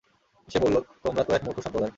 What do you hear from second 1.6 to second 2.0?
সম্প্রদায়।